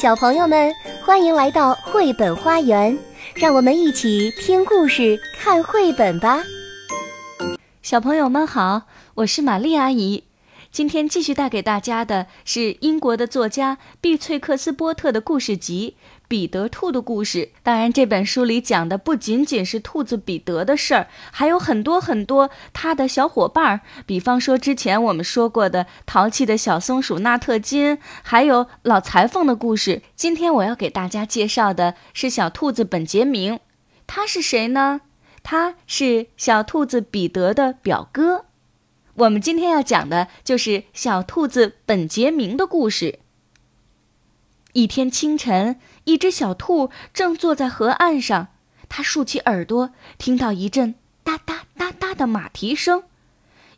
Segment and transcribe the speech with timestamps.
[0.00, 0.72] 小朋友们，
[1.04, 2.96] 欢迎来到绘本花园，
[3.34, 6.40] 让我们一起听故事、看绘本吧。
[7.82, 8.82] 小朋友们好，
[9.16, 10.22] 我是玛丽阿姨。
[10.70, 15.96] 今天继续带给大家的是英国的作家碧翠克斯波特的故事集
[16.28, 17.46] 《彼得兔的故事》。
[17.62, 23.80] 当然，这本书里讲的不仅仅是兔子彼得的事儿，还有很多很多他的小伙伴儿。
[24.04, 30.02] 比方说，之前我们说过的淘气的小松鼠纳特金，还有老裁缝的故事。
[30.14, 33.58] 今天我要给大家介绍的是小兔子本杰明。
[34.06, 35.00] 他是谁呢？
[35.42, 38.44] 他是小兔子彼得的表哥。
[39.14, 43.18] 我们今天要讲的就是小兔子本杰明的故事。
[44.74, 48.48] 一天清晨，一只小兔正坐在河岸上，
[48.88, 53.02] 它竖起耳朵，听到一阵哒哒哒哒的马蹄声。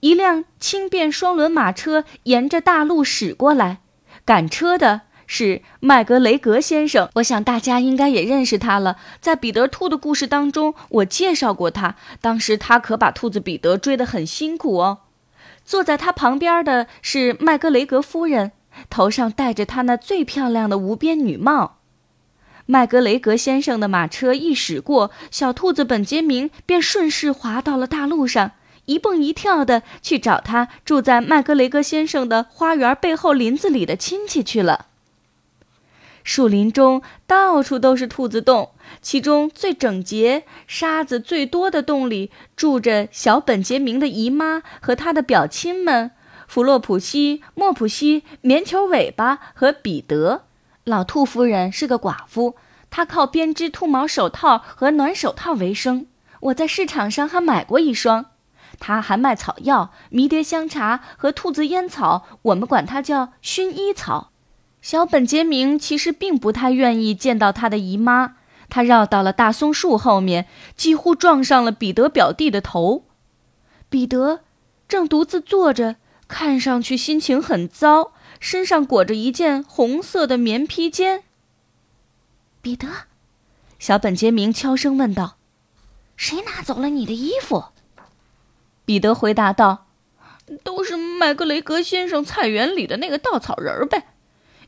[0.00, 3.78] 一辆轻便双轮马车沿着大路驶过来，
[4.24, 7.08] 赶车的是麦格雷格先生。
[7.14, 11.94] 我想大家应该也认识他了，在彼得兔的故事当中，我介绍过他。
[12.20, 14.98] 当时他可把兔子彼得追得很辛苦哦。
[15.64, 18.50] 坐在他旁边的是麦格雷格夫人，
[18.90, 21.75] 头上戴着她那最漂亮的无边女帽。
[22.66, 28.52] 麦格雷格先生的马车一驶过，小兔子本杰明便顺势滑到了大路上，
[28.86, 34.86] 一蹦一跳的去找他住在麦格雷格先生的花园背后林子里的亲戚去了。
[36.24, 38.70] 树林中到处都是兔子洞，
[39.00, 46.10] 其中最整洁、沙子最多的洞里住着小本杰明的姨妈和他的表亲们——
[46.48, 50.42] 弗洛普西、莫普西、棉球尾巴和彼得。
[50.86, 52.54] 老兔夫人是个寡妇，
[52.90, 56.06] 她靠编织兔毛手套和暖手套为生。
[56.38, 58.26] 我在市场上还买过一双。
[58.78, 64.30] 她还卖草药、迷迭香茶和兔子烟草，我们管它叫薰衣草。
[64.80, 68.36] 小本杰明其实并不太愿意见到他的姨妈，
[68.68, 73.02] 他绕到了大松树后面，几乎撞上了彼得表弟的头。
[73.90, 74.42] 彼得
[74.86, 75.96] 正独自坐着，
[76.28, 81.24] 看上去心情很糟，身上裹着一件红色的棉披肩。
[82.60, 82.88] 彼得，
[83.78, 85.36] 小本杰明悄声问道
[86.16, 87.66] ：“谁拿走了你的衣服？”
[88.84, 89.86] 彼得回答道
[90.62, 94.08] ：“都是麦格雷格先生菜园里的那个稻草人儿呗。”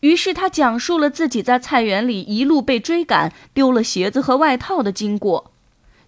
[0.00, 5.52] 于是他讲述了自己在菜园里一路被追赶、丢了鞋子和外套的经过。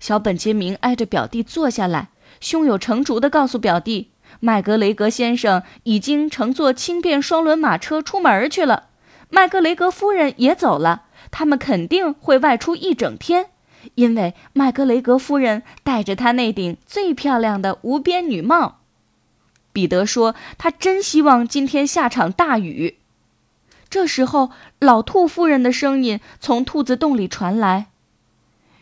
[0.00, 2.08] 小本杰明挨着表弟坐下来，
[2.40, 8.88] 胸有成竹地告诉表弟：“麦格雷格先生已经乘坐轻便双轮马车出门去了，
[9.30, 13.50] 麦格雷格夫人也走了，他们肯定会外出一整天，
[13.94, 18.80] 因为麦格雷格夫人戴着她那顶最漂亮的无边女帽。”
[19.72, 22.98] 彼得说：“他真希望今天下场大雨。”
[23.88, 27.86] 这时候，老兔夫人的声音从兔子洞里传来：“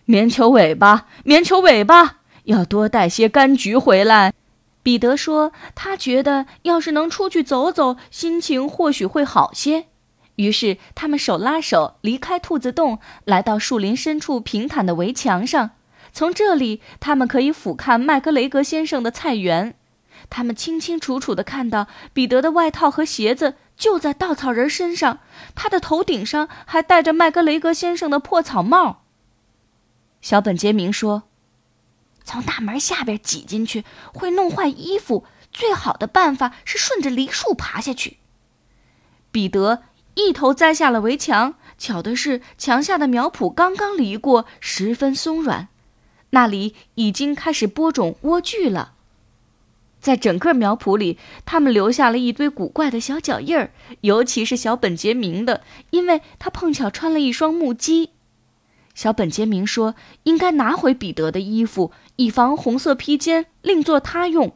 [0.04, 4.32] 棉球尾巴，棉球尾巴，要多带些柑橘回来。”
[4.82, 9.86] 彼得说：“他觉得要是能出去走走，心情或许会好些。”
[10.36, 15.72] 于是，他们手拉手离开兔子洞，来到树林深处平坦的围墙上。
[16.12, 19.74] 从这里，他们可以俯瞰麦格雷格先生的菜园。
[20.28, 23.56] 他们清清楚楚地看到彼得的外套和鞋子。
[23.76, 25.20] 就在稻草人身上，
[25.54, 29.04] 他的头顶上还戴着麦格雷格先生的破草帽。
[30.20, 31.22] 小本杰明说
[32.25, 38.19] ：“从大门下边挤进去会弄坏衣服，最好的办法是顺着梨树爬下去。”
[39.32, 45.69] 彼得一头栽下了围墙，巧的是墙下的苗圃刚刚犁过，十分松软，
[46.30, 48.94] 那里已经开始播种莴苣了。
[50.00, 53.70] 在整个苗圃里，他们留下了一堆古怪的小脚印儿，
[54.00, 58.10] 尤其是小本杰明的，因为他碰巧穿了一双木屐。
[58.94, 64.54] 小本杰明说：“应该拿回彼得的衣服，以防红色披肩另作他用。”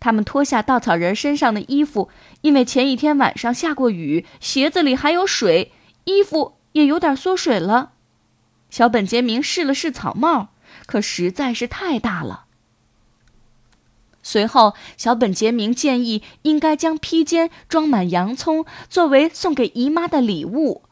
[0.00, 2.10] 他们脱下稻草人身上的衣服，
[2.42, 5.72] 因为前一天晚上下过雨，鞋子里还有水，
[6.04, 7.92] 衣服也有点缩水了。
[8.68, 10.48] 小本杰明试了试草帽，
[10.84, 12.46] 可实在是太大了。
[14.22, 20.82] 随后，小本杰明建议应该将披肩装满洋葱，作为送给姨妈的礼物。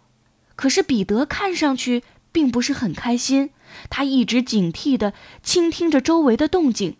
[0.55, 3.51] 可是彼得看上去并不是很开心，
[3.89, 5.13] 他一直警惕地
[5.43, 6.97] 倾听着周围的动静。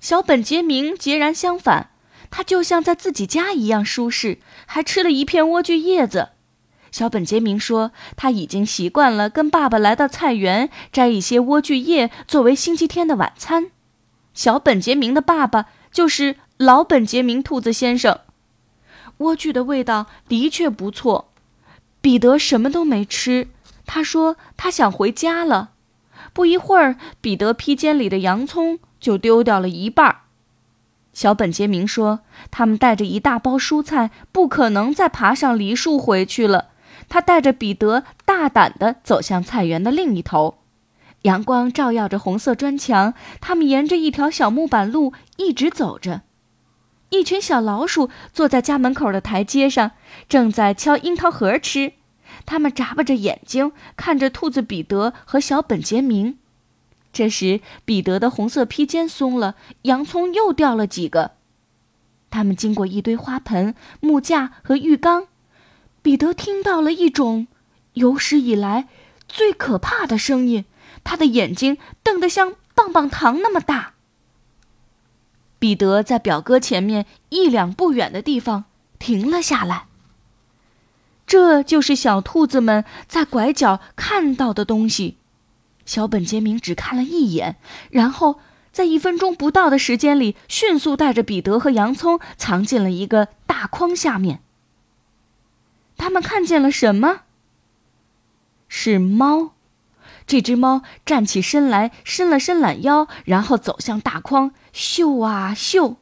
[0.00, 1.90] 小本杰明截然相反，
[2.30, 6.30] 他就像在自己家一样舒适，还吃了一片莴苣叶子。
[6.90, 13.70] 小本杰明说，他已经习惯了跟爸爸来到菜园摘一些莴苣叶作为星期天的晚餐。
[14.32, 18.20] 小本杰明的爸爸就是老本杰明兔子先生。
[19.18, 21.32] 莴苣的味道的确不错，
[22.00, 23.48] 彼得什么都没吃，
[23.86, 25.70] 他说他想回家了。
[26.32, 30.22] 不一会儿，彼得披肩里的洋葱就丢掉了一半。
[31.12, 32.20] 小本杰明说
[32.50, 36.70] ：“他们带着一大包蔬菜，不可能再爬上梨树回去了。”
[37.08, 40.58] 他带着彼得大胆地走向菜园的另一头。
[41.22, 46.22] 阳光照耀着红色砖墙，他们沿着一条小木板路一直走着。
[47.10, 49.92] 一群小老鼠坐在家门口的台阶上，
[50.28, 51.92] 正在敲樱桃核吃。
[52.46, 56.38] 他们眨巴着眼睛看着兔子彼得和小本杰明。
[57.12, 61.32] 这时，彼得的红色披肩松了，洋葱又掉了几个。
[62.30, 65.28] 他们经过一堆花盆、木架和浴缸，
[66.02, 67.46] 彼得听到了一种
[67.92, 68.88] 有史以来
[69.28, 70.64] 最可怕的声音，
[71.04, 73.94] 他的眼睛瞪得像棒棒糖那么大。
[75.60, 78.64] 彼得在表哥前面一两步远的地方
[78.98, 79.86] 停了下来。
[81.34, 85.16] 这就是小兔子们在拐角看到的东西。
[85.84, 87.56] 小本杰明只看了一眼，
[87.90, 88.38] 然后
[88.70, 94.42] 在一分钟不到的时间里，迅速带着彼得和洋葱藏进了一个大筐下面。
[95.96, 97.22] 他们看见了什么？
[98.68, 99.54] 是猫。
[100.28, 105.96] 这只猫站起身来，伸了伸懒腰，然后走向大筐，嗅啊嗅。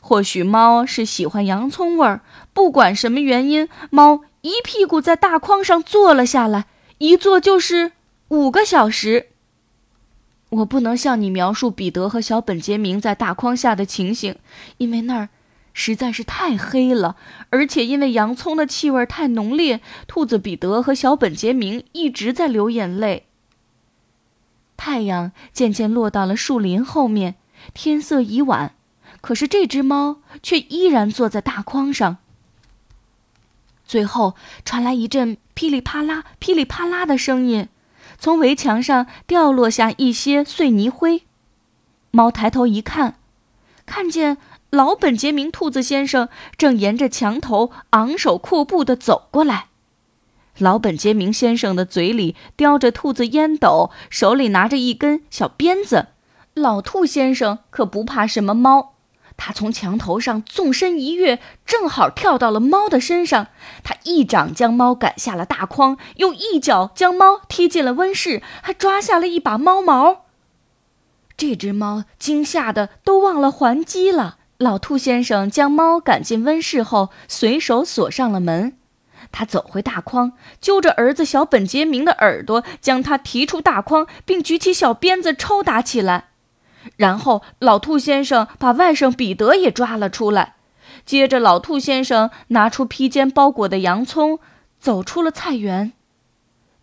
[0.00, 2.22] 或许猫是喜欢洋葱味儿，
[2.58, 6.66] 不管什么原因，猫一屁股在大筐上坐了下来。
[6.98, 7.92] 一坐就是
[8.30, 9.28] 五个小时。
[10.48, 14.34] 我不能向你描述彼得和小本杰明在大筐下的情形，
[14.78, 15.28] 因为那儿
[15.72, 17.14] 实在是太黑了，
[17.50, 23.26] 而且因为洋葱的气味太浓烈，兔子彼得和小本杰明一直在流眼泪。
[24.76, 27.36] 太阳渐渐落到了树林后面，
[27.72, 28.74] 天色已晚，
[29.20, 32.16] 可是这只猫却依然坐在大筐上。
[33.88, 34.36] 最后
[34.66, 37.68] 传来一阵噼里啪啦、噼里啪啦的声音，
[38.18, 41.22] 从围墙上掉落下一些碎泥灰。
[42.10, 43.16] 猫抬头一看，
[43.86, 44.36] 看见
[44.70, 49.68] 老本杰明兔子先生正沿着墙头昂首阔步地走过来。
[50.58, 56.08] 老本杰明先生的嘴里叼着兔子烟斗，手里拿着一根小鞭子。
[56.52, 58.96] 老兔先生可不怕什么猫。
[59.38, 63.46] 他从墙头上纵身一跃，正好跳到了猫的身上。
[63.82, 70.26] 他一掌将猫赶下了大筐，又一脚将猫踢进了温室，还抓下了一把猫毛。
[71.36, 74.38] 这只猫惊吓的都忘了还击了。
[74.58, 78.76] 老兔先生将猫赶进温室后，随手锁上了门。
[79.30, 86.30] 他走回大筐，揪着儿子小本杰明的耳朵，将他提出大筐，并举起小鞭子抽打起来。
[86.96, 90.54] 然后，老兔先生把外甥彼得也抓了出来。
[91.04, 94.38] 接着，老兔先生拿出披肩包裹的洋葱，
[94.78, 95.92] 走出了菜园。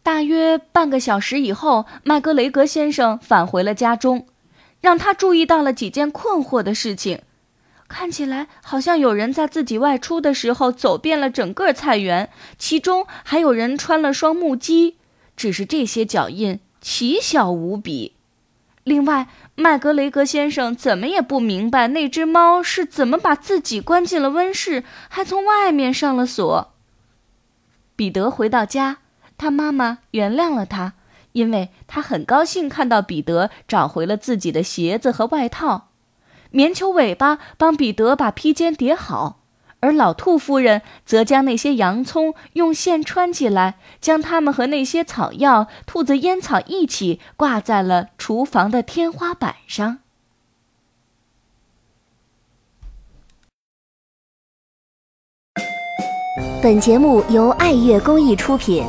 [0.03, 4.27] 大约半个小时以后，麦格雷格先生返回了家中，
[4.81, 7.21] 让他注意到了几件困惑的事情。
[7.87, 14.95] 看起来好像有人在自己外出的时候走遍了整个菜园，其中还有人穿了双木屐，
[15.37, 18.14] 只是这些脚印奇小无比。
[18.85, 26.73] 另外，麦格雷格先生怎么也不明白那只猫是怎么把自己关进了温室，还从外面上了锁。
[27.95, 28.97] 彼得回到家，
[29.39, 30.93] 他妈妈原谅了他，
[31.31, 35.89] 因为他很高兴看到彼得找回了自己的鞋子和外套。
[36.51, 39.39] 棉球尾巴帮彼得把披肩叠好。
[39.85, 49.99] 而老兔夫人则将那些洋葱用线穿起来，将它们和那些草药、兔子烟草一起挂在了厨房的天花板上。
[56.63, 58.83] 本节目由爱乐公益出品。